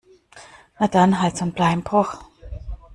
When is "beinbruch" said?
1.55-2.23